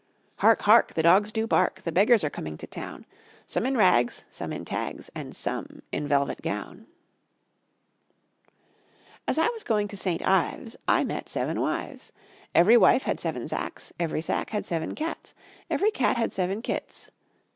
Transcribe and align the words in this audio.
Hark! 0.37 0.63
Hark! 0.63 0.95
The 0.95 1.03
dogs 1.03 1.31
do 1.31 1.45
bark, 1.45 1.83
The 1.83 1.91
beggars 1.91 2.23
are 2.23 2.29
coming 2.31 2.57
to 2.57 2.65
town; 2.65 3.05
Some 3.45 3.67
in 3.67 3.77
rags, 3.77 4.25
Some 4.31 4.51
in 4.51 4.65
tags, 4.65 5.11
And 5.13 5.35
some 5.35 5.83
in 5.91 6.07
velvet 6.07 6.41
gown. 6.41 6.87
As 9.27 9.37
I 9.37 9.49
was 9.49 9.61
going 9.63 9.87
to 9.89 9.95
St. 9.95 10.23
Ives 10.27 10.75
I 10.87 11.03
met 11.03 11.29
seven 11.29 11.61
wives. 11.61 12.11
Every 12.55 12.77
wife 12.77 13.03
had 13.03 13.19
seven 13.19 13.47
sacks, 13.47 13.93
Every 13.99 14.23
sack 14.23 14.49
had 14.49 14.65
seven 14.65 14.95
cats, 14.95 15.35
Every 15.69 15.91
cat 15.91 16.17
had 16.17 16.33
seven 16.33 16.63
kits. 16.63 17.11